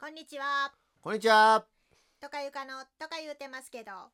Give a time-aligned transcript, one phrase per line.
[0.00, 0.72] こんにちは。
[1.02, 1.62] こんにちは。
[2.22, 4.10] とかゆかのとか言うてますけど、あ、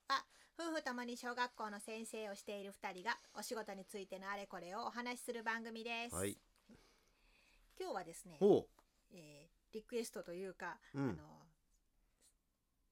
[0.59, 6.17] 夫婦ともに小学校の先生をしている二人がお仕事についてのあれこれをお話しする番組です。
[6.17, 6.37] はい。
[7.79, 8.67] 今日はですね、ほ
[9.13, 11.13] えーリクエストというか、うんあの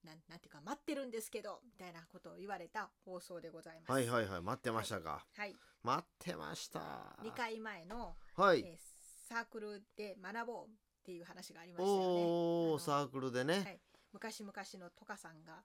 [0.05, 3.91] なんなんていうか待ってるんですけどみたいなことを言われた放送でございます。
[3.91, 3.93] う。
[3.93, 4.41] はいはいはい。
[4.41, 5.27] 待ってましたか。
[5.37, 5.57] はい。
[5.83, 7.17] 待ってました。
[7.25, 8.61] 2回前の、はい。
[8.61, 8.95] えー
[9.27, 12.03] サークルで学ぼうっていう話がありましたよね。
[12.03, 13.55] おあのお、サークルでね。
[13.55, 13.81] はい、
[14.15, 15.63] 昔々のトカさんが、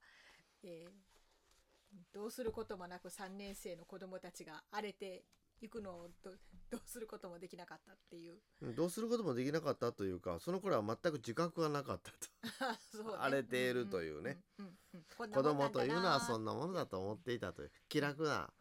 [0.64, 0.92] えー
[2.14, 5.24] どうすることもなく3年生の子供たちが荒れて
[5.62, 6.32] いくのをど
[6.70, 12.12] どうすることもできなかったっていううんどうすることもできなかったというか、その頃は全く自覚がなかった
[12.96, 14.38] そうね荒れているというね。
[15.18, 18.54] 子供というのはそなんなものだと思っていたという気楽な。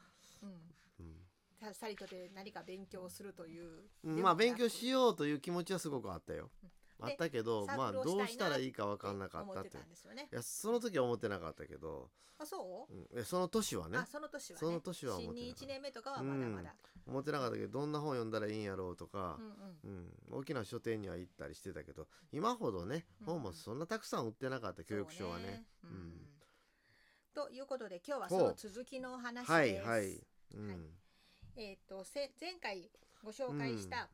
[1.60, 6.50] うんさサリトで何か勉強するといううんまあ勉強しよようという気持ちはすごくあったよ。
[7.00, 9.76] あったけど、まあどうしたらいいか分かんなかっ思ってたって。
[9.76, 10.28] いたんですよね。
[10.32, 13.20] や、その時は思ってなかったけど、あそう、うん。
[13.20, 13.98] えその年はね。
[13.98, 14.66] あ、その年はね。
[14.66, 15.58] その年は思ってなかった。
[15.58, 16.74] 新2 1年目とかはまだまだ、
[17.06, 19.38] 思ってなかったけど、どんな本読んだらいいんやろうとか。
[19.38, 20.08] うん、うん。
[20.30, 25.64] うん、大きな書店には行ったりしてたけど今ほどねうん本もそんなたくさん売ってなかった、教育書はね。
[25.80, 26.28] そううん
[27.34, 29.52] ということで今日はその続きのお話です。
[29.52, 30.68] はいはい、うん。
[30.68, 30.97] はい
[31.60, 32.88] えっ、とせ前回
[33.24, 34.08] ご紹介した、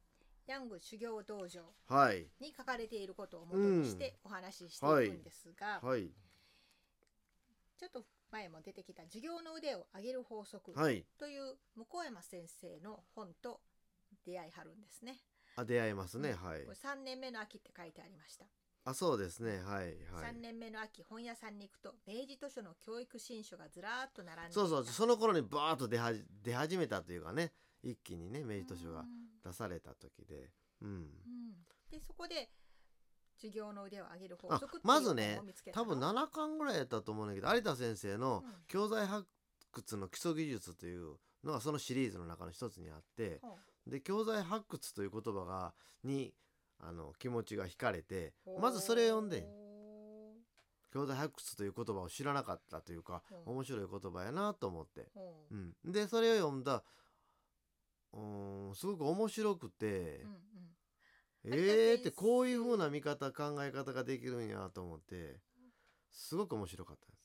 [0.47, 2.27] ヤング修行道場はい。
[2.41, 6.09] に書かれていることを元にしてお話ししていくんですが、はい。
[7.77, 11.05] ちょっと前も出てきた授業の腕を上げる法則はい。
[11.19, 13.61] という向山先生の本と
[14.25, 15.19] 出会いはるんですね。
[15.57, 16.63] あ出会いますね、うんはい。
[16.63, 18.47] これ3年目の秋って書いてありました。
[18.87, 19.63] あそうですね。
[19.63, 20.35] はいはい。
[20.35, 24.55] 3年目の秋本屋さんに行くと明治図書の教育新書がずらーっと並んでいた。
[24.55, 27.53] そうそうその頃にバーッと出はじ出始めたというかね。
[27.83, 29.07] 一気にね明治図書がうん。
[29.43, 30.51] 出された時で。
[30.83, 30.89] うん。
[30.89, 31.09] うん。
[31.91, 32.51] でそこで
[33.37, 35.87] 授業の腕を上げる法あ則っていうまずね本を見つけたの？
[35.87, 38.53] 多分7巻ぐらいやったと思うんだけど有田先生のうん。
[38.69, 39.27] 教材発
[39.73, 43.39] 掘の基礎技術というのがそのシリーズの中の一つにあって。
[43.41, 43.57] ほ
[43.87, 46.33] で教材発掘という言葉がに
[46.79, 48.61] あの気持ちが惹かれてう。
[48.61, 50.37] まずそれを読んでほ
[50.93, 53.55] 教材発掘という言葉を知らなかったというかうん。
[53.55, 56.85] 面白い言葉やなと思って、うほうん、でそれを読んだ
[58.13, 60.27] うーんすごく面白くてう、
[61.47, 61.59] うんうん。
[61.59, 65.41] えーってこういう風な見方考え方ができるんやと思って
[66.11, 67.25] すごく面白かったです。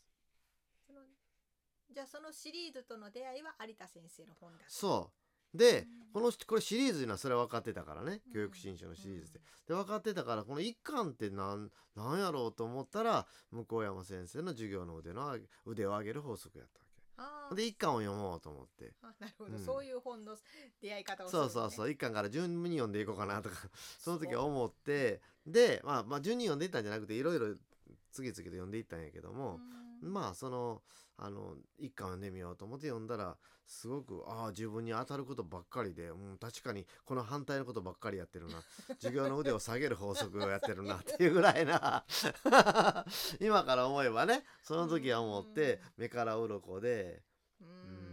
[1.91, 5.11] じゃあそのシリーズとの出会いは有田先生の本だそ
[5.53, 5.57] う。
[5.57, 8.33] で、うんこのこれシリーズにはそれは分かってたからね、うん。
[8.33, 9.39] 教育新書のシリーズで。
[9.67, 16.85] で分かってたからこの一巻ってなんなんやろうと思ったら向山先生の授業の腕の腕を上げる法則やったわ
[17.49, 17.55] け。
[17.55, 18.93] で一巻を読もうと思って。
[19.01, 19.59] あなるほど、うん。
[19.59, 20.35] そういう本の
[20.81, 21.91] 出会い方をするのねそうそうそう。
[21.91, 23.55] 一巻から順に読んでいこうかなとか
[23.99, 25.21] その時は思って。
[25.45, 27.55] でまあまあ順に読んでいったんじゃなくていろいろ
[28.11, 29.59] 次々と読んでいったんやけども、
[30.01, 30.13] うん。
[30.13, 30.81] まあその
[31.21, 33.35] あの一巻読んでみようと思って読んだら
[33.67, 38.63] すごくああ自分に当たることばっかりで、うん、確かにこの反対のことばっかりやってるな。
[38.95, 42.03] 授業の腕を下げる法則をやってるな っていうぐらいな。
[43.39, 47.21] 今から思えばねその時は思って目から鱗で、
[47.61, 48.08] ううんん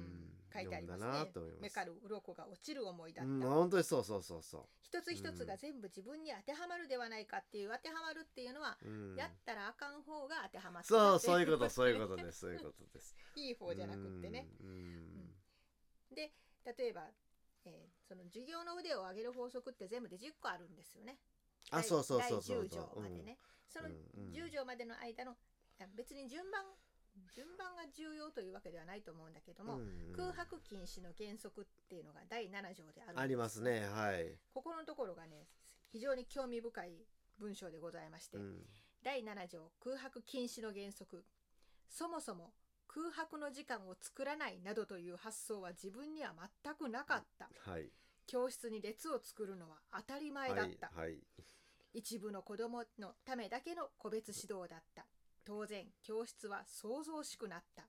[0.57, 1.63] 書いてあります読んだなねと思います。
[1.63, 13.15] 目から鱗が落ちる思いだった、うん、本当にそうそうそうそ一つ一つが全部自分に当てはまるではないかっていう当てはまるっていうのは、う、うん、やったらあかん方が当てはまってそうそういうことそういうこことですそういうことです。
[13.35, 16.15] と いい方じゃなくってね、うんうん。
[16.15, 16.33] で
[16.65, 17.11] 例えば、
[17.65, 21.19] えーその授業の腕を上げる法則って全部で10個あるんですよね。
[21.71, 23.39] あそうそうそうそう第10条までね、
[23.69, 24.33] そのうんうん。
[24.33, 25.37] 10条までの間の
[25.97, 26.65] 別に順番
[27.35, 30.17] 順番が重要というわけではないと思うんだけども、うんうん。
[30.17, 35.47] 空白禁止の原則っていうのが第7条であるありますねはい、ここのところがね
[35.93, 37.07] 非常に興味深い
[37.39, 38.67] 文章でございまして、うん。
[39.05, 41.25] 第7条空白禁止の原則。
[41.89, 42.53] そもそも
[42.89, 46.33] 空白の時間を作らないなどという発想は自分には
[46.65, 47.49] 全くなかった。
[47.71, 47.91] はい。
[48.27, 51.19] 教室に列を作るのは当たり前だった、はいはい。
[51.95, 55.07] 一部の子供のためだけの個別指導だった
[55.47, 57.85] 当然教室は想像しくなった。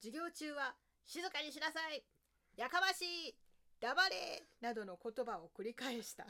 [0.00, 2.02] 授業中は静かにしなさい。
[2.56, 3.34] やかましい。
[3.78, 6.26] 黙れなどの言葉を繰り返した。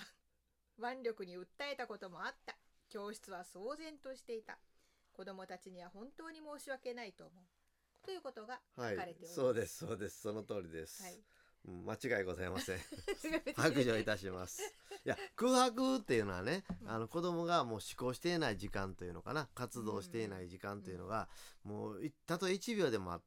[0.78, 2.56] 腕力に訴えたこともあった。
[2.88, 4.58] 教室は騒然としていた。
[5.12, 7.44] 子供たちには本当に申し訳ないと思う。
[8.04, 10.20] ということが書かはいれております、そうですそうです。
[10.22, 11.14] その通りです、はい。
[11.14, 12.78] うん間違いございません。
[13.56, 14.62] 白状いたします。
[15.04, 16.90] いや空白っていうのはね、うん。
[16.90, 19.48] あの子供がもう思考していない時間というのかな。
[19.54, 21.28] 活動していない時間というのが、
[21.62, 23.20] もういたとえ1秒でもあ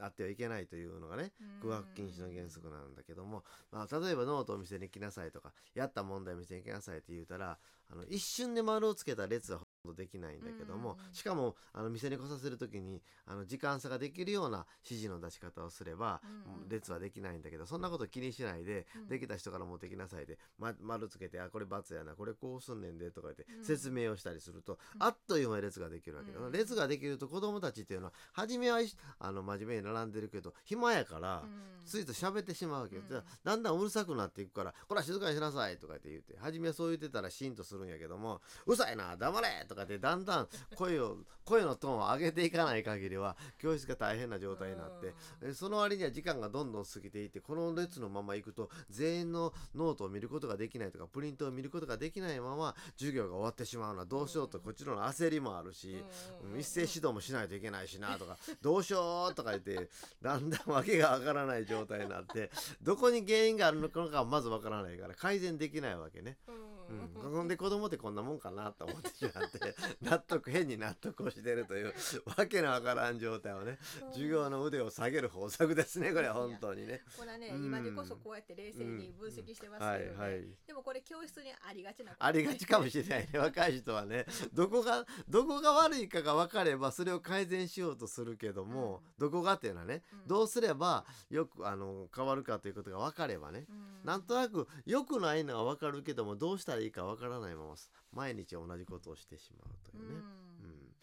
[0.00, 7.58] あってはいけないというのがね空白禁止の原則なんだけども、まあ、例えばノートを見せに来なさいとかやった問題を見せに来なさいって言うたら
[7.90, 9.60] あの一瞬で丸をつけた列は
[9.94, 16.20] できないんだけども、うんしかもあの店に来させる時にあの時間差ができるような指示の出し方をすれば、
[16.68, 19.08] 列はできないんだけどそんなこと気にしないで、うん。
[19.08, 23.64] できた人から持ってきなさいで、ま、丸つけて「あこれ×やなこれこうすんねんで」とか言ってうん。
[23.64, 25.02] 説明をしたりすると、うん。
[25.02, 26.52] あっという間に列ができるわけだ、うん。
[26.52, 28.78] 列ができると子供たちっていうのは初めは
[29.18, 31.42] あの真面目に並んでるけど暇やから。
[31.44, 31.78] うん。
[31.84, 33.08] ついと喋ってしまうわけよ、うん。
[33.08, 56.02] じゃあだんだんうるさくなっていくから「こら静かにしなさい」とかって言って初めはそう言ってたらシーンとするんやけども「うるさいな黙れ!」とかってだんだん声を声のトーンを上げていかない限りは教室が大変な状態になって、えその割には時間がどんどん過ぎていってこの列のまま行くと全員のノートを見ることができないとかプリントを見ることができないまま授業が終わってしまうのはどうしようとこっちの焦りもあるし。
[56.42, 59.88] うんうん一斉指導もしないといけないしなとかどうしようとか言って
[60.20, 62.50] だんだん訳がわからない状態になって
[62.82, 66.36] どこに原因があるのかはまずわからないから改善できないわけね。
[66.48, 71.92] うんうん、で子供ってこんなもんかなと思ってしまって 納得変に納得をしてるという
[72.36, 73.78] わけのわからん状態をね
[74.12, 77.02] 授業の腕を下げる方策ですねこれ本当にね。
[77.16, 80.48] これはね、うん今でこそこうやって冷静に分析してますけどね、はいはい。
[80.66, 82.24] でもこれ教室にありがちなこと。
[82.24, 84.26] ありがちかもしれないね 若い人はね。
[84.52, 90.26] どこがどこが悪いかが分かればそれを改善しようとするけども、どこがっていうのはね、うん。
[90.26, 94.04] どうすればよくあの変わるかということが分かればね、うん。
[94.04, 97.74] なんとなく良くないのは分かるけどもどうしたらいいか分からないまま
[98.12, 100.08] 毎日同じことをしてしまうというね。
[100.08, 100.14] うん。
[100.16, 100.94] うん。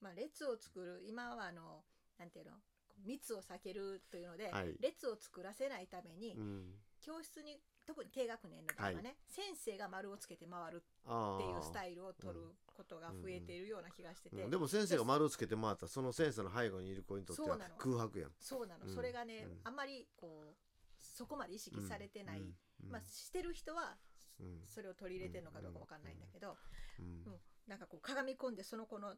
[0.00, 1.82] まあ、列を作る今はあの
[2.18, 2.52] なんていうの
[3.04, 4.74] 密を避けるというので、はい。
[4.80, 6.64] 列を作らせないために、うん。
[7.00, 18.30] 教室に特に低学年の場合はね、先生が丸をつけて回るあっていうスイタイルを取ることが増えているような気がしてて、でも先生が丸をつけて回ったらその先生の背後にいる子にとっては空白やん。
[18.40, 18.94] そうなの、うん。
[18.94, 19.60] それがね、うん。
[19.64, 20.54] あんまりこう
[20.98, 22.54] そこまで意識されてない、うん。
[22.84, 22.90] うん。
[22.90, 23.88] まあ、してる人はうん
[24.66, 26.56] それを取り入れてるのかどうかわかんないんだけど、
[26.98, 27.06] うん。
[27.06, 27.40] うん。
[27.66, 29.14] なんかこう鏡込んでその子の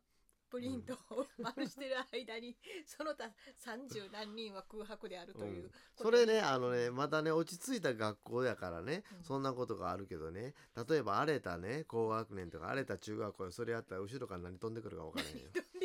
[0.48, 3.24] プリントを丸してる間に その他
[3.58, 5.72] 30何人は空白であるという、うん。
[5.96, 9.24] それねあのねまたね落ち着いた学校やからね、うん。
[9.24, 10.54] そんなことがあるけどね。
[10.88, 15.50] 例えば荒れたね高学年とか荒れた中学校でそれやったら後ろから何飛んでくるか分からへんよ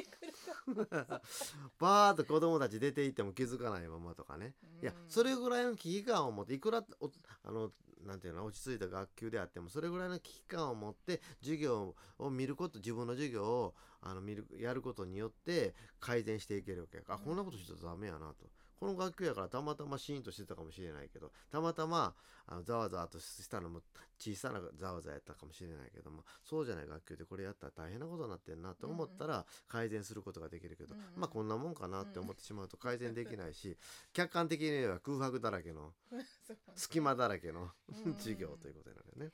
[1.80, 7.12] バーッと子供たち出ていっても気づかないままとかね、いやうんそれぐらいの危機感を持っていくらお
[7.44, 7.72] あの
[8.06, 18.50] なんていうの落ち着いた学級であってもそれぐらいの危機感を持って授業を見ること自分の授業をあの見るやることによって改善していけるわけやから、あこんなことしてたらダメやなと。
[18.82, 22.16] この学級やからたまたまシーンとしてたかもしれないけどたまたま
[22.48, 23.82] あのざわざわとしたのも
[24.18, 31.06] 小さなざわざわやったかもしれないけどもそうじゃない学級でこれやったら大変なことになってんなと思ったら改善することができるけど、うんうん。
[31.16, 33.78] まあこんなもんかなって思ってしまうと改善できないし
[34.14, 35.94] 客観的に言えば空白だらけの
[36.76, 38.16] 隙間だらけのうん。
[38.16, 39.32] 授業ということになるよね。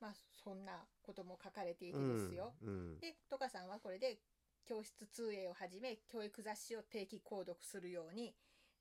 [0.00, 2.98] まあそんなことも書かれていてですよ、うん。
[2.98, 4.22] でトカさんはこれで
[4.64, 8.34] 教室通営をはじめ教育雑誌を定期購読するように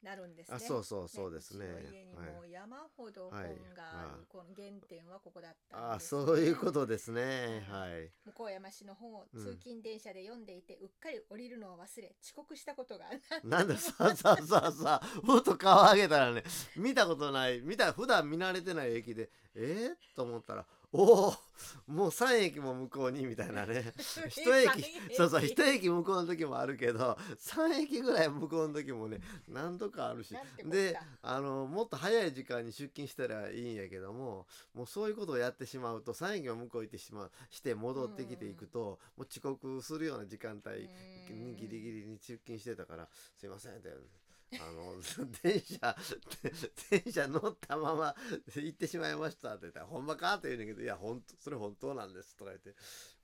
[0.03, 0.55] なるんですね。
[0.55, 1.65] あそうそうそうですね。
[1.65, 3.41] うちの家にもう山ほど本
[3.75, 6.15] がこの原点はここだったあんです。
[6.15, 7.65] ね、そういうことですね。
[7.69, 8.11] はい。
[8.33, 13.05] 向山市の本をうん通勤電車で読んでいて、うっかり降りるのを忘れ遅刻したことが
[13.43, 16.43] なんでさあさあさあさあふっと顔上げたらね
[16.77, 21.33] 見たことない見た普段見慣れてない駅でえー、と思ったらおお
[21.87, 23.93] もう3駅も向こうにみたいなね。
[24.29, 30.35] 一駅そうそう一駅向こうの時もあるけど3駅ぐらい向こうの時もね何度かあるし。
[30.63, 40.89] であのもっと早い時間に出勤したらいいんやけどももうそういうことをやってしまうと3駅も向こう行ってしまうして戻ってきていくともう遅刻するような時間帯
[41.33, 43.89] にギリギリに出勤してたから「すいません」って。
[44.53, 44.95] あの
[45.43, 45.95] 電車
[46.89, 48.15] 電車乗ったまま
[48.55, 52.75] 行ってしまいましたって言ったら「ほんまか?」って言うんだけど「いやほんとそれ本当なんです」とか言って。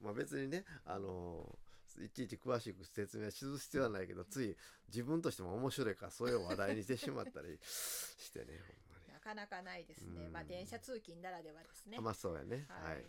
[0.01, 1.57] まあ別にねあの
[1.97, 4.55] いちいち詳しく説明する必要はないけどつい
[4.89, 9.13] 自分としても面白いからそれを話題にしてしまったりしてねほんまに。
[9.13, 10.33] なかなかないですね、うん。
[10.33, 11.97] まあ電車通勤ならではですね。
[11.97, 12.65] あまあそうやね。
[12.69, 13.01] ははい。
[13.01, 13.05] い、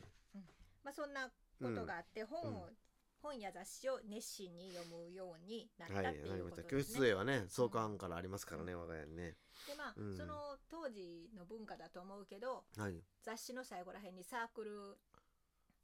[0.85, 1.35] まあそんなこ
[1.75, 2.70] とがあって、本を、
[3.23, 6.82] 本や雑誌を熱心に読むようになったはいっていうことですね。
[6.82, 9.37] 室へはね創刊からありますからね我が家にね。
[9.66, 10.16] でまあ、うん。
[10.16, 13.02] その当時の文化だと思うけどはい。
[13.23, 14.99] 雑誌の最後らへんにサークル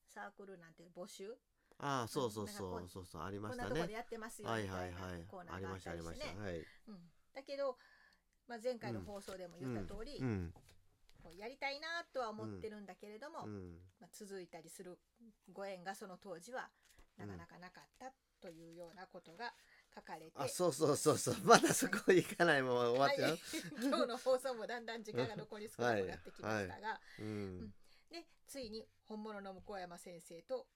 [0.07, 1.35] サークルなんて募集？
[1.79, 6.35] ああそうそうそうそうそうありまこんなしたねとこでやってますよはいみたいなはいはいコーナーがあったりまししてね。
[6.37, 6.65] たはいうん。
[7.35, 7.77] だけど、
[8.47, 10.53] まあ、前回の放送でも言った通り、うん。
[11.23, 13.79] こうやりたいなとは思ってるんだけれども、うん。
[14.01, 14.99] まあ、続いたりする
[15.53, 16.69] ご縁がその当時は
[17.19, 19.53] なかなかなかったというようなことが
[19.95, 21.37] 書かれて、あそうそうそうそう。
[21.45, 23.41] まだそこ行かないまま終わっちゃう、はい。
[23.83, 27.75] 今日の放送もだんだん時間が残り少なくなってきましたが、 うん。
[28.11, 30.67] でついに本物の向山先生と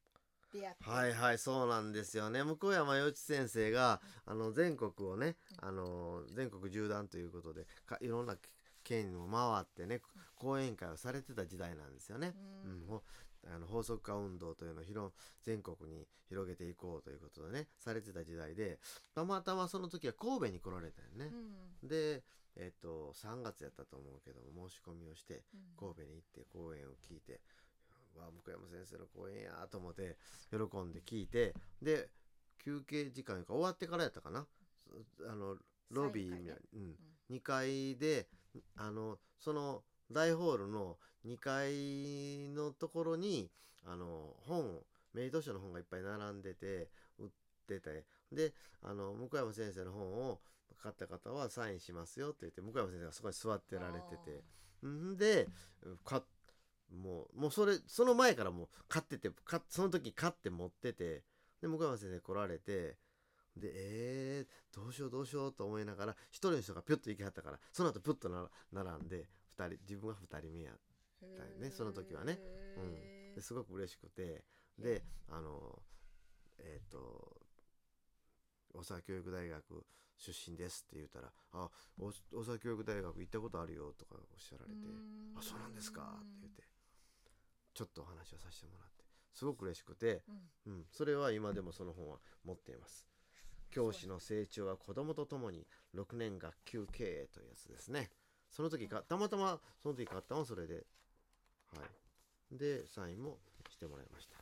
[0.52, 2.42] 出会って、はいはいそうなんですよね。
[2.44, 8.36] 向山洋一先生があの全国をねあの全国縦断ということでかいろんな
[8.84, 10.00] 県を回ってね
[10.36, 12.34] 講演会をされてた時代なんですよね。
[12.64, 13.02] ううん
[13.46, 15.12] あの法則化運動というのを広
[15.42, 18.78] 全国に広げていこうということでねされてた時代で
[19.14, 21.32] たまたまその時は神戸に来られたよね。
[21.82, 21.86] う。
[21.86, 21.88] ん。
[21.88, 22.22] で
[22.56, 25.60] えっと3月やったと思うけども申し込みをしてうん。
[25.78, 27.40] 神戸に行って講演を聞いて
[28.16, 30.16] 「わあ向山先生の講演や」と思って
[30.50, 32.10] 喜んで聞いてで
[32.58, 34.46] 休憩時間が終わってからやったかな。
[35.28, 35.58] あの
[35.90, 36.96] ロビーうん、
[37.30, 38.28] 2階で
[38.76, 40.96] あのその大ホールの
[41.26, 43.50] 2階のところに
[43.84, 44.80] あの本
[45.14, 47.28] メイド書の本がいっぱい並んでて売っ
[47.66, 48.04] てて。
[48.32, 50.40] であの向山先生の本を
[50.82, 54.42] 買った方はサインしますよって言って向山先生がそこに座ってられてて。
[54.86, 55.48] んで
[56.04, 56.22] か
[56.94, 61.24] もうもうそれその前からもう買っててかその時買って持ってて。
[61.60, 62.96] で向山先生来られて。
[63.56, 69.24] でえー、どうしようどうしようと思いながら一人の人がピュッと行きはったからその後プッとな並んで二
[69.64, 70.72] 人自分が2人目や
[71.22, 72.38] へだよねその時はね。
[72.76, 74.44] へーですごく嬉しくて。
[74.78, 75.82] であの
[76.58, 77.34] えっ、と
[78.74, 79.86] 大阪教育大学
[80.18, 82.12] 出身ですって言ったら「あお大
[82.44, 84.80] 阪教育大学行ったことあるよ」とかおっしゃられて
[85.34, 86.62] 「あそうなんですか」って言って
[87.72, 90.24] ちょっとお話をさせてもらってすごく嬉しくて、
[90.66, 90.72] うん。
[90.72, 93.06] うん、それは今でもその本は持っています。
[93.70, 98.10] 教師の成長は子供と共に6年学級経営というやつですね。
[98.56, 100.80] その時かたまたまその時買ったのはそれで、は
[102.50, 102.56] い。
[102.56, 103.36] でサインも
[103.68, 104.38] してもらいました。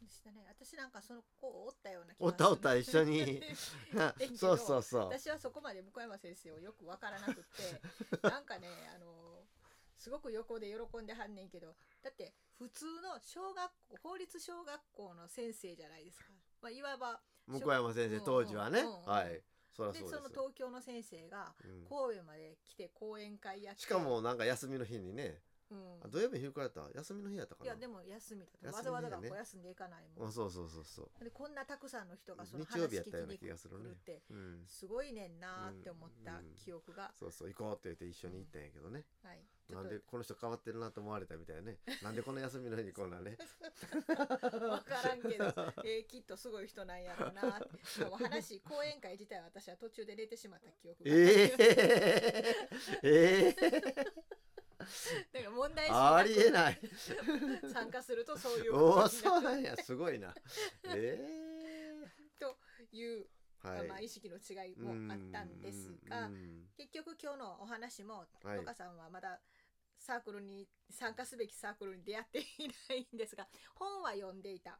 [0.00, 3.42] でしたね私なんかその子おったような気おがったおった一緒に
[4.38, 5.06] そうそうそう。
[5.06, 7.82] 私はそこまで向山先生をよくわからなくって
[8.22, 9.42] なんかねあの
[9.98, 16.26] すごく横で喜んではんねんけどだって普通の小学校法律小学校の先生じゃないですか、
[16.62, 19.42] まあ、いわば向山先生当時はね、はい。
[19.74, 21.84] そでその東京の先生がうん。
[21.84, 23.82] 神戸まで来て講演会やって。
[23.82, 25.40] しかもなんか休みの日にね、
[25.74, 26.06] うん。
[26.06, 26.98] あ土曜日昼からやった？
[26.98, 27.66] 休みの日やったかな？
[27.66, 28.76] いやでも休みだった。
[28.78, 29.28] わざわざだよね。
[29.28, 30.28] 学校休んでいかないもん。
[30.28, 31.24] あそうそうそうそう。
[31.24, 33.84] でこんなたくさんの人がその日曜日や話ったような気がするね。
[33.84, 34.64] るってうん。
[34.66, 39.04] すごいねんなーって思った記憶が、そうそう行こうって言って一緒に行ったんやけどね。
[39.24, 39.42] はい。
[39.66, 41.78] ちょっなんでこの人変わってるなと思われたみたいね。
[42.02, 43.38] なんでこの休みの日にこんなね。
[43.40, 45.44] と分からんけど、
[45.84, 48.24] えーきっとすごい人なんやろうなーって。
[48.24, 51.14] 話講演会自体は私は途中で寝てしまった記憶がえ
[53.02, 54.04] えええ
[55.32, 56.80] だから問題ありえない。
[56.82, 56.88] い
[57.72, 60.34] 参加するとそういうおおことになるそうなんやすごいな。
[60.84, 62.58] ええ と
[62.92, 63.28] いう、
[63.60, 63.88] はい。
[63.88, 69.40] まあ、意識の違いもあったんですがうん結局今日のお話もはいトカさんはまだ
[69.98, 72.44] サークルに参加すべきサークルに出会ってい
[72.88, 74.78] ないんですが本は読んでいた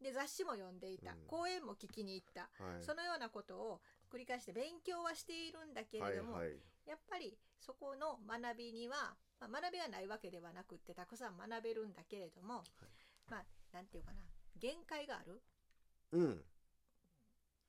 [0.00, 2.84] で雑誌も読んでいた、うん講演も聞きに行った、はい。
[2.84, 6.50] そのようなことを繰り返して勉強はしているんだけはいれども、はい。
[6.86, 12.64] やっぱりそこの学びには、まあ、学びはないわけではなくってたくさん学べるんだけれども、
[13.30, 14.18] まあなんていうかな
[14.58, 15.42] 限界がある、
[16.12, 16.44] うん。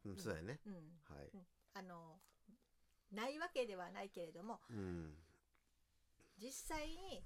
[0.05, 0.59] うんそうやね。
[0.65, 1.29] うん、はい。
[1.73, 2.19] あの
[3.11, 5.13] ないわけではないけれどもうん。
[6.37, 7.23] 実際に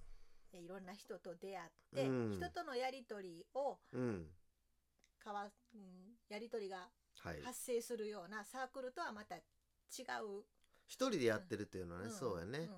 [0.53, 4.27] えいろんな人と出会って、うん人とのやり取りをうん。
[5.23, 5.45] かわ、
[5.75, 6.89] うん、やり取りが
[7.23, 7.41] はい。
[7.43, 9.39] 発生するようなサークルとはまた違
[10.23, 10.43] う、
[10.87, 12.61] 一人でやってるっていうのはね、んそうやねん。
[12.61, 12.69] うん。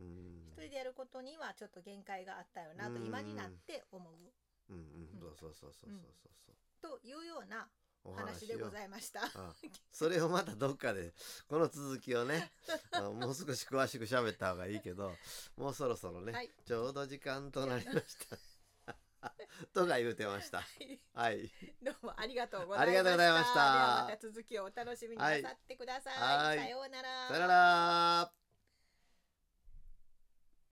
[0.00, 3.06] 一人でやることにはちょっと限界があったよなとうん。
[3.06, 4.72] 今になって思う。
[4.72, 4.82] うんうん
[5.14, 5.16] う。
[5.16, 5.20] ん。
[5.20, 6.98] そうそうそうそうそうそう。
[7.00, 7.68] というような
[8.04, 9.20] お話でごいざいました。
[9.24, 9.54] あ
[9.92, 11.12] それをまたどっかで
[11.48, 12.50] この続きをね
[12.92, 15.14] あもう少し詳しく喋った方がいいけど
[15.56, 16.50] もうそろそろね、はい。
[16.64, 18.36] ちょうど時間となりました。
[19.74, 20.62] とか言うてました。
[21.12, 21.50] はい。
[21.82, 22.86] どうもありがとうございました。
[22.86, 23.54] ありがとうございました。
[23.54, 26.16] ではまた続きをお楽しみになさってください。
[26.16, 26.58] はい。
[26.58, 27.28] さようなら。
[27.28, 28.39] さよなら